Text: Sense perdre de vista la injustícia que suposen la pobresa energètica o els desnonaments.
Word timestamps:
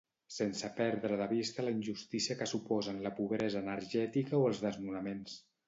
Sense 0.35 0.69
perdre 0.79 1.19
de 1.19 1.27
vista 1.33 1.65
la 1.67 1.73
injustícia 1.75 2.37
que 2.41 2.49
suposen 2.53 3.03
la 3.05 3.13
pobresa 3.21 3.63
energètica 3.65 4.43
o 4.43 4.51
els 4.51 4.67
desnonaments. 4.69 5.41